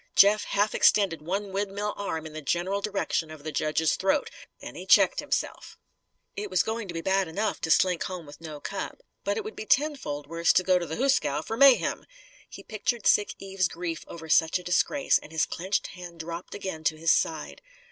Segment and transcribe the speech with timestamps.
[0.15, 4.31] Jeff half extended one windmill arm in the general direction of the judge's throat.
[4.59, 5.77] Then he checked himself.
[6.35, 9.43] It was going to be bad enough to slink home with no cup, but it
[9.43, 12.07] would be ten fold worse to go to the hoosgow for mayhem.
[12.49, 16.83] He pictured sick Eve's grief over such a disgrace, and his clenched hand dropped again
[16.85, 17.61] to his side.